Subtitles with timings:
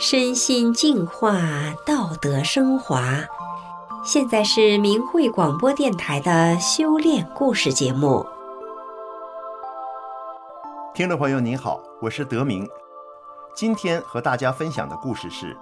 [0.00, 1.38] 身心净化，
[1.84, 3.18] 道德升华。
[4.02, 8.26] 现在是明慧广播电台的修炼故事节目。
[10.94, 12.66] 听众朋友您好，我是德明。
[13.54, 15.54] 今天和大家分享的故事是《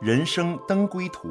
[0.00, 1.28] 人生登归途》。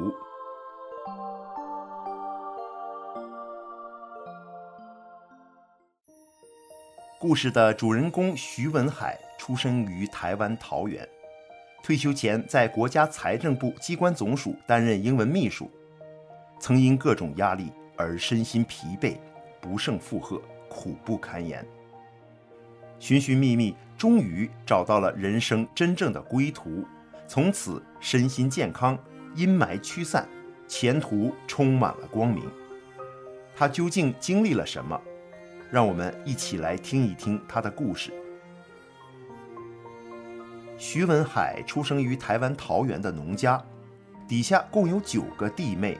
[7.18, 11.08] 故事的主人公徐文海出生于台湾桃园。
[11.82, 15.70] 退休前，在国家财政部机关总署担任英文秘书，
[16.58, 19.16] 曾因各种压力而身心疲惫，
[19.60, 21.66] 不胜负荷，苦不堪言。
[22.98, 26.84] 寻寻觅觅，终于找到了人生真正的归途，
[27.26, 28.98] 从此身心健康，
[29.34, 30.28] 阴霾驱散，
[30.68, 32.44] 前途充满了光明。
[33.56, 35.00] 他究竟经历了什么？
[35.70, 38.12] 让我们一起来听一听他的故事。
[40.80, 43.62] 徐文海出生于台湾桃园的农家，
[44.26, 45.98] 底下共有九个弟妹。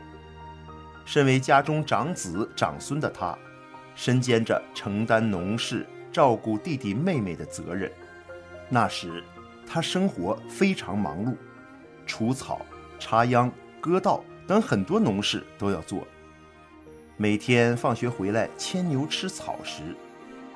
[1.05, 3.37] 身为家中长子长孙的他，
[3.95, 7.93] 身兼着承担农事、照顾弟弟妹妹的责任。
[8.71, 9.23] 那时，
[9.67, 11.37] 他生活非常忙碌，
[12.07, 12.65] 除草、
[12.99, 16.09] 插秧、割稻等很多农事都要做。
[17.19, 19.95] 每天放学回来牵牛吃草时，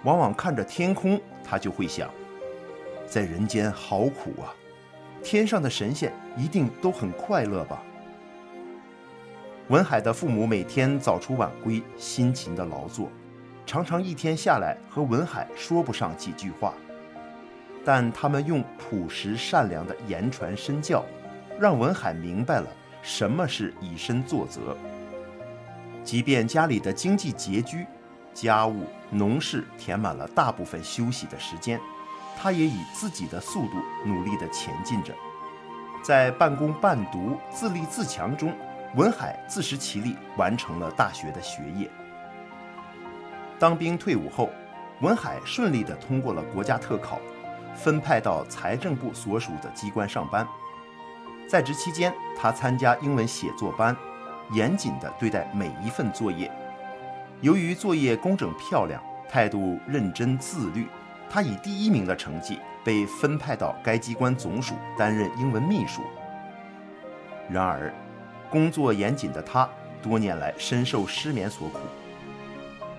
[0.03, 2.11] 往往看着天空，他就会想。
[3.15, 4.51] 在人间好苦啊，
[5.23, 7.81] 天上的神仙一定都很快乐吧？
[9.69, 13.09] 文海的父母每天早出晚归，辛勤的劳作，
[13.65, 16.75] 常常一天下来和文海说不上几句话，
[17.85, 21.05] 但他们用朴实善良的言传身教，
[21.61, 22.67] 让文海明白了
[23.01, 24.77] 什么是以身作则。
[26.03, 27.87] 即便家里的经济拮据，
[28.33, 31.79] 家务农事填满了大部分休息的时间。
[32.37, 35.15] 他也以自己的速度努力地前进着，
[36.03, 38.55] 在半工半读、自立自强中，
[38.95, 41.91] 文海自食其力，完成了大学的学业。
[43.59, 44.51] 当兵退伍后，
[45.01, 47.19] 文海顺利地通过了国家特考，
[47.75, 50.47] 分派到财政部所属的机关上班。
[51.49, 53.97] 在职期间，他参加英文写作班，
[54.53, 56.51] 严谨地对待每一份作业。
[57.41, 60.87] 由于作业工整漂亮，态度认真自律。
[61.35, 66.01] 他以第一名的成绩被分派到该机关总署担任英文秘书。
[67.51, 67.93] 然而，
[68.49, 69.69] 工作严谨的他
[70.01, 71.81] 多年来深受失眠所苦。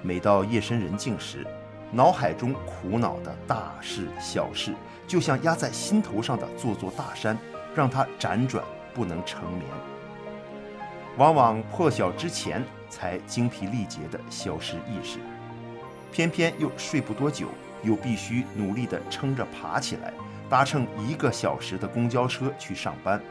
[0.01, 1.47] 每到夜深人静时，
[1.93, 4.73] 脑海中苦恼的大事小事，
[5.07, 7.37] 就像压在心头上的座座大山，
[7.73, 8.61] 让他辗转
[8.93, 9.63] 不能成眠。
[11.15, 15.19] 往往破晓之前才精疲力竭地消失意识，
[16.11, 17.47] 偏偏又睡不多久。
[17.85, 20.11] 又必须努力地撑着爬起来，
[20.49, 23.21] 搭乘一个小时的公交车去上班。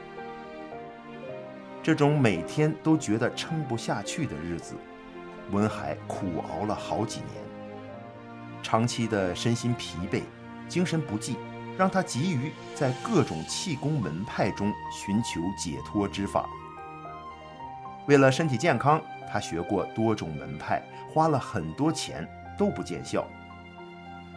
[1.83, 4.75] 这种每天都觉得撑不下去的日子，
[5.51, 7.45] 文海苦熬了好几年。
[8.63, 10.23] 长期的身心疲惫、
[10.67, 11.37] 精神不济，
[11.77, 16.49] 让他急于在各种气功门派中寻求解脱之法。
[18.07, 18.99] 为了身体健康，
[19.31, 20.83] 他学过多种门派，
[21.13, 22.27] 花了很多钱，
[22.57, 23.27] 都不见效。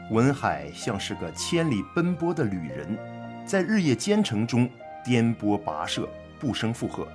[0.10, 2.98] 文海像是个千里奔波的旅人，
[3.46, 4.70] 在日夜兼程中
[5.04, 6.08] 颠簸跋涉，
[6.40, 7.06] 不胜负荷。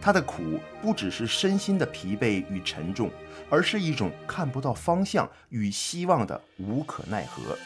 [0.00, 3.08] 他的苦不只是身心的疲惫与沉重，
[3.48, 7.56] 而是一种看不到方向与希望的无可奈何。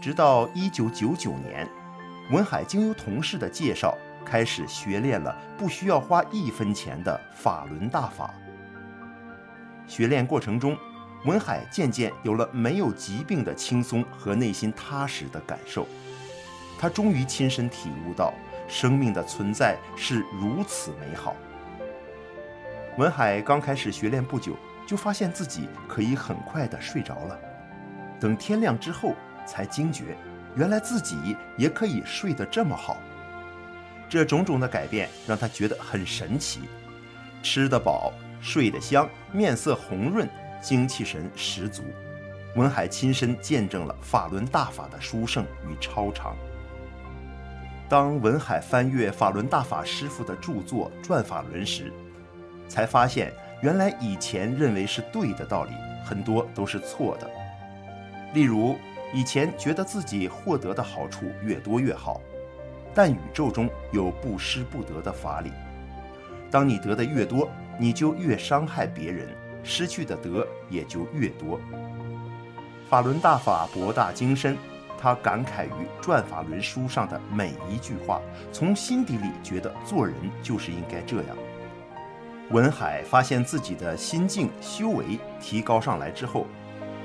[0.00, 1.68] 直到一九九九年，
[2.30, 8.32] 文海经由同事的介绍，开始学练了不需要花一分钱的法轮大法。
[9.88, 10.76] 学练过程中，
[11.24, 15.86] 文海渐渐有了没有疾病的轻松和内心踏实的感受，
[16.78, 18.34] 他终于亲身体悟到
[18.66, 21.36] 生命的存在是如此美好。
[22.98, 24.56] 文海刚开始学练不久，
[24.86, 27.38] 就发现自己可以很快地睡着了，
[28.18, 29.14] 等天亮之后
[29.46, 30.16] 才惊觉，
[30.56, 32.96] 原来自己也可以睡得这么好。
[34.08, 36.62] 这种种的改变让他觉得很神奇，
[37.42, 38.12] 吃得饱，
[38.42, 40.28] 睡得香，面色红润。
[40.62, 41.82] 精气神十足，
[42.54, 46.36] 文海亲身见证了法轮大法的殊胜与超常。
[47.88, 51.92] 当文海翻阅法轮大法师父的著作《转法轮》时，
[52.68, 55.72] 才发现原来以前认为是对的道理，
[56.04, 57.28] 很多都是错的。
[58.32, 58.76] 例如，
[59.12, 62.20] 以前觉得自己获得的好处越多越好，
[62.94, 65.50] 但宇宙中有不失不得的法理，
[66.52, 69.28] 当你得的越多，你就越伤害别人。
[69.62, 71.60] 失去的德也就越多。
[72.88, 74.56] 法轮大法博大精深，
[74.98, 78.20] 他感慨于转法轮书上的每一句话，
[78.52, 81.36] 从心底里觉得做人就是应该这样。
[82.50, 86.46] 文海发现自己的心境修为提高上来之后，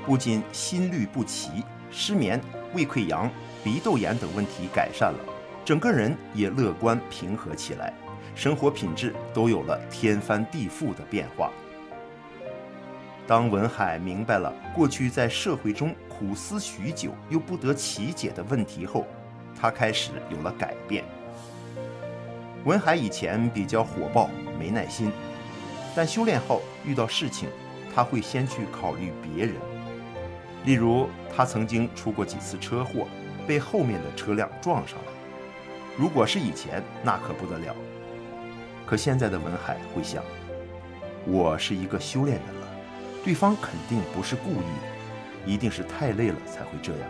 [0.04, 2.38] 不仅心律不齐、失眠、
[2.74, 3.30] 胃溃疡、
[3.64, 5.18] 鼻窦炎等问题改善了，
[5.64, 7.94] 整个人也乐观平和起来，
[8.34, 11.50] 生活品质都有了天翻地覆的变化。
[13.28, 19.06] 当文海明白了过去在社会中苦思许久又不得其解的问题后，
[19.54, 21.04] 他开始有了改变。
[22.64, 25.12] 文海以前比较火爆、没耐心，
[25.94, 27.50] 但修炼后遇到事情，
[27.94, 29.56] 他会先去考虑别人。
[30.64, 33.06] 例如，他曾经出过几次车祸，
[33.46, 35.12] 被后面的车辆撞上了。
[35.98, 37.76] 如果是以前，那可不得了。
[38.86, 40.24] 可现在的文海会想：
[41.26, 42.57] 我是一个修炼人。
[43.28, 47.02] 对方肯定不是故意，一定是太累了才会这样。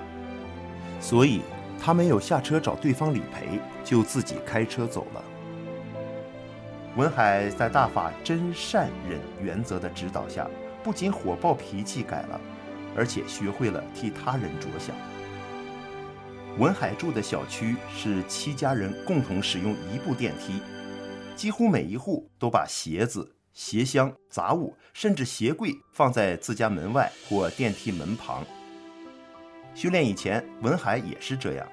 [1.00, 1.42] 所以
[1.80, 5.22] 他没有下车找对方理赔，就自己开车走了。
[6.96, 10.50] 文海在大法真善忍原则的指导下，
[10.82, 12.40] 不仅火爆脾气改了，
[12.96, 14.96] 而且学会了替他人着想。
[16.58, 20.60] 文海住的小区是七家人共同使用一部电梯，
[21.36, 23.36] 几乎每一户都把鞋子。
[23.58, 28.46] 鞋箱、杂物，甚至鞋柜放在自家门外或电梯门旁。
[29.74, 31.66] 修炼以前，文海也是这样，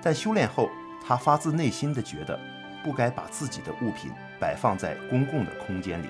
[0.00, 0.70] 但修炼后，
[1.04, 2.38] 他发自内心的觉得
[2.84, 6.06] 不该把自己的物品摆放在公共的空间里，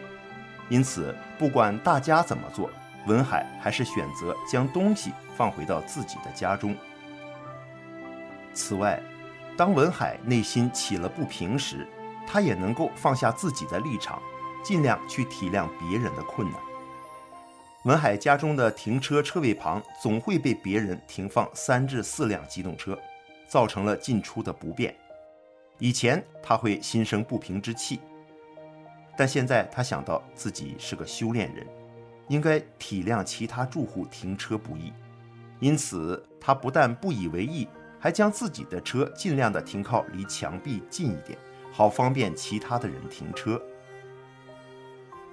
[0.69, 2.71] 因此，不管大家怎么做，
[3.07, 6.77] 文海还是选择将东西放回到自己的家中。
[8.53, 9.03] 此外，
[9.57, 11.89] 当文海内心起了不平时，
[12.27, 14.21] 他也能够放下自己的立场。
[14.63, 16.61] 尽量去体谅别人的困难。
[17.85, 22.99] 文海家中的停车车位旁总会被别人停放三至四辆机动车，
[23.49, 24.95] 造成了进出的不便。
[25.79, 28.01] 以前他会心生不平之气，
[29.17, 31.67] 但现在他想到自己是个修炼人，
[32.29, 34.93] 应该体谅其他住户停车不易，
[35.59, 37.67] 因此他不但不以为意，
[37.99, 41.39] 还将自己的车尽量的停靠离墙壁近一点，
[41.73, 43.59] 好方便其他的人停车。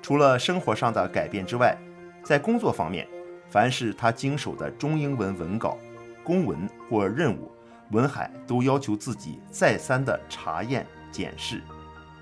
[0.07, 1.77] 除了生活上的改变之外，
[2.23, 3.05] 在工作方面，
[3.49, 5.77] 凡是他经手的中英文文稿、
[6.23, 6.57] 公文
[6.89, 7.51] 或任务，
[7.91, 11.61] 文海都要求自己再三的查验检视，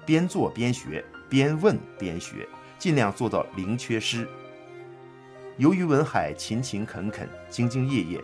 [0.04, 2.50] 边做边学，边问边学，
[2.80, 4.28] 尽量做到零缺失。
[5.58, 8.20] 由于文海勤勤恳恳、兢兢业业，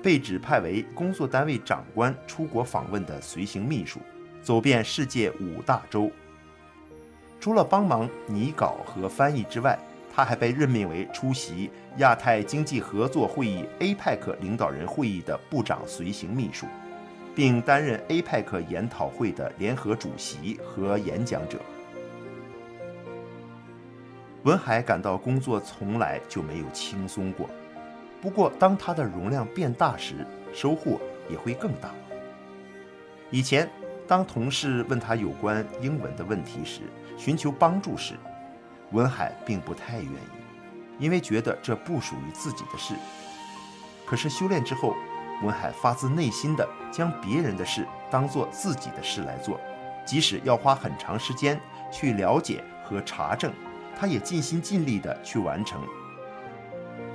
[0.00, 3.98] 被指派为工作单位长官出国访问的随行秘书，
[4.40, 6.08] 走遍世界五大洲。
[7.40, 9.78] 除了帮忙拟稿和翻译之外，
[10.14, 16.66] 他还被任命为出席亚太经济合作会议 （APEC） 领导人会议的部长随行秘书，
[17.34, 21.58] 并担任 APEC 研讨会的联合主席和演讲者。
[24.42, 27.48] 文海感到工作从来就没有轻松过，
[28.20, 31.00] 不过当他的容量变大时，收获
[31.30, 31.90] 也会更大。
[33.30, 33.68] 以前，
[34.10, 36.80] 当同事问他有关英文的问题时，
[37.16, 38.14] 寻求帮助时，
[38.90, 40.18] 文海并不太愿意，
[40.98, 42.92] 因为觉得这不属于自己的事。
[44.04, 44.96] 可是修炼之后，
[45.44, 49.60] 文海发自内心的将别人的事当做自己的事来做，
[50.04, 51.60] 即使要花很长时间
[51.92, 53.52] 去了解和查证，
[53.96, 55.80] 他也尽心尽力的去完成。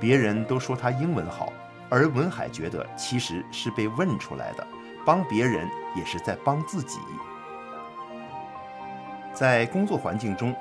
[0.00, 1.52] 别人都说他英文好，
[1.90, 4.66] 而文海觉得其实是被问出来的，
[5.06, 6.98] 帮别人也是在帮自己。
[9.32, 10.54] 在工作环境中，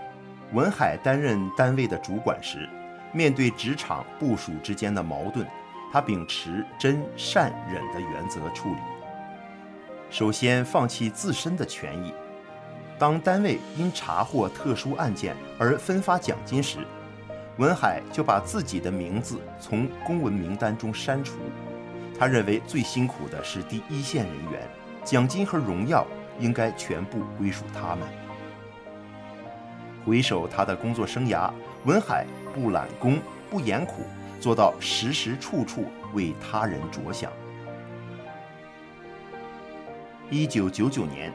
[0.54, 2.70] 文海担任单位的主管时，
[3.12, 5.46] 面对职场部属之间的矛盾，
[5.92, 8.80] 他秉持真善忍的原则处理。
[10.12, 12.14] 首先放弃自身的权益，
[13.00, 16.80] 当单位因查获特殊案件而分发奖金时，
[17.58, 21.38] 文海就把自己的名字从公文名单中删除。
[22.18, 24.68] 他认为最辛苦的是第一线人员，
[25.04, 26.08] 奖金和荣耀
[26.40, 28.08] 应该全部归属他们。
[30.06, 31.52] 回首他的工作生涯，
[31.84, 33.20] 文海不揽功、
[33.50, 34.04] 不言苦，
[34.40, 37.32] 做到时时处处为他人着想。
[40.30, 41.34] 一九九九年，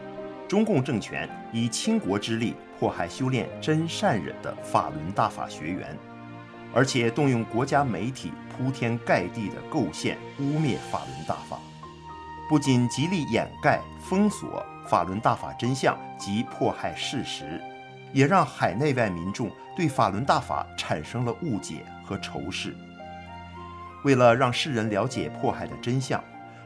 [0.48, 5.96] 中共政权以倾国之力迫害修炼真善忍的法轮大法学员，
[6.72, 11.58] 而且动用国家媒体铺天盖地的构陷污蔑法轮大法，
[12.46, 17.58] 不仅极力掩盖、封锁法轮大法真相及迫害事实。
[18.12, 22.76] 也让海内外民众对法轮大法产生了误解和仇视。
[24.02, 26.22] 为了让世人了解迫害的真相，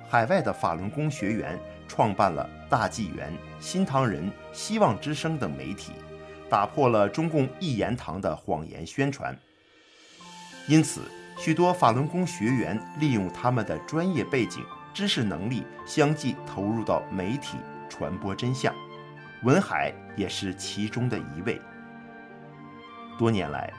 [0.08, 5.92] 海外的法轮功学员创办了大纪元、新唐人、希望之声等媒体，
[6.48, 9.38] 打破了中共一言堂的谎言宣传。
[10.66, 11.02] 因此，
[11.36, 18.72] 许多法轮功学员利用他们的专业背景、知识能力，相继投入到媒体传播真相。
[19.42, 21.60] 文海也是其中的一位。
[23.18, 23.72] 多年来，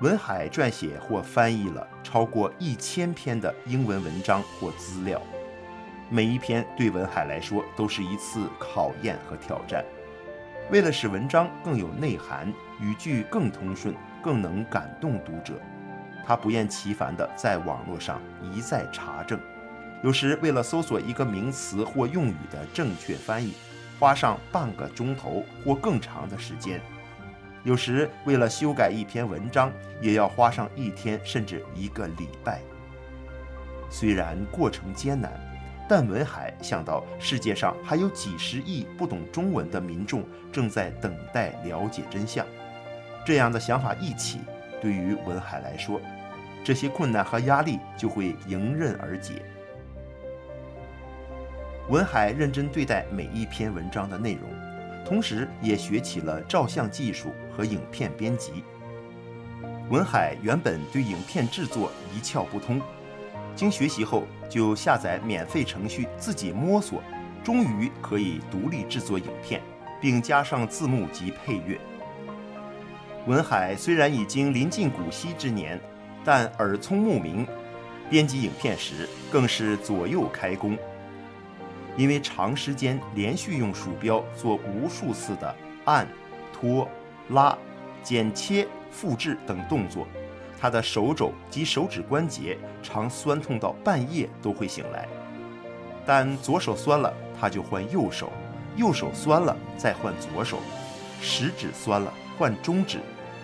[0.00, 5.20] 文海撰写或翻译了超过一千篇的英文文章或资料，
[6.08, 9.84] 每一篇对文海来说都是一次考验和挑战。
[10.70, 15.54] 为了使文章更有内涵，语句更通顺，更能感动读者。
[16.28, 19.40] 他不厌其烦地在网络上一再查证，
[20.02, 23.54] 有时为了搜索一个名词或用语的正确翻译，
[23.98, 26.80] 花上半个钟头或更长的时间；
[27.64, 32.60] 有时为了修改一篇文章，也要花上一天甚至一个礼拜。
[33.88, 35.32] 虽然过程艰难，
[35.88, 42.44] 但文海想到世界上还有几十亿不懂中文的民众正在等待了解真相，
[43.24, 44.40] 这样的想法一起，
[44.78, 45.98] 对于文海来说，
[46.68, 49.40] 这些困难和压力就会迎刃而解。
[51.88, 54.42] 文海认真对待每一篇文章的内容，
[55.02, 58.62] 同时也学起了照相技术和影片编辑。
[59.88, 62.82] 文海原本对影片制作一窍不通，
[63.56, 67.02] 经学习后就下载免费程序自己摸索，
[67.42, 69.62] 终于可以独立制作影片，
[70.02, 71.80] 并加上字幕及配乐。
[73.26, 75.80] 文海虽然已经临近古稀之年。
[76.30, 77.46] 但耳聪目明，
[78.10, 80.76] 编辑影片时更是左右开弓。
[81.96, 85.56] 因为长时间连续用鼠标做无数次的
[85.86, 86.06] 按、
[86.52, 86.86] 拖、
[87.30, 87.56] 拉、
[88.02, 90.06] 剪切、复制等动作，
[90.60, 95.08] 他的手肘及手指关节常酸痛到半夜都会醒来。
[96.04, 98.26] 但左手酸了，他就换右手；
[98.76, 100.58] 右手酸了，再换左手；
[101.22, 102.98] 食指酸了，换中指；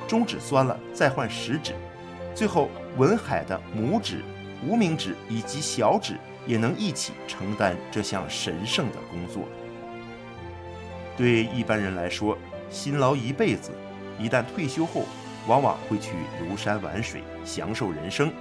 [0.06, 1.72] 中指酸了，再换食指。
[2.34, 4.24] 最后，文海的拇指、
[4.66, 9.44] 无名指以及小指也能一起承担这项神圣的工作。
[11.16, 12.36] 对一般人来说，
[12.70, 13.70] 辛劳一辈子，
[14.18, 15.04] 一旦退休后，
[15.46, 16.10] 往往会去
[16.40, 18.32] 游山玩水，享受人生。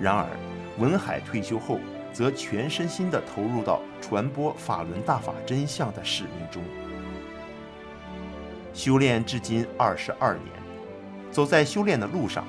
[0.00, 0.26] 然而，
[0.78, 1.80] 文海退休后，
[2.12, 6.62] 则全身心地投入到传播法轮大法真相的使命中。
[8.72, 10.46] 修炼至今二十二年，
[11.32, 12.46] 走在修炼的路上。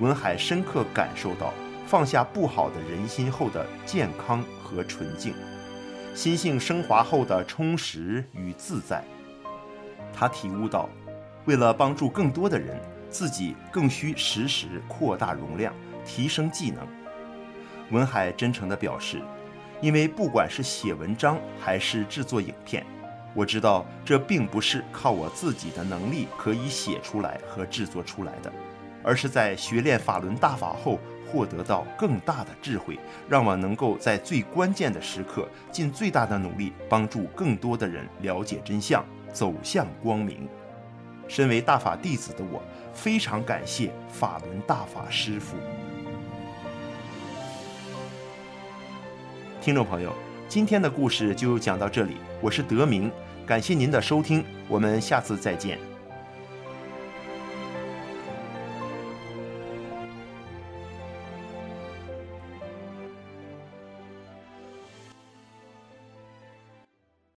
[0.00, 1.52] 文海深刻感受到
[1.86, 5.34] 放下不好的人心后的健康和纯净，
[6.14, 9.04] 心性升华后的充实与自在。
[10.10, 10.88] 他体悟到，
[11.44, 12.80] 为了帮助更多的人，
[13.10, 15.74] 自己更需时时扩大容量，
[16.06, 16.86] 提升技能。
[17.90, 19.20] 文海真诚地表示，
[19.82, 22.86] 因为不管是写文章还是制作影片，
[23.34, 28.50] 我知道这并不是靠我自己的能力可以写出来和制作出来的。
[29.02, 40.48] 而是在学练法轮大法后，获得到更大的智慧，让我能够在最关键的时刻，尽最大的努力，帮助更多的人了解真相，走向光明。
[41.28, 42.60] 身为大法弟子的我，
[42.92, 45.56] 非常感谢法轮大法师父。
[49.60, 50.12] 听众朋友，
[50.48, 53.12] 今天的故事就讲到这里，我是德明，
[53.46, 55.89] 感谢您的收听，我们下次再见。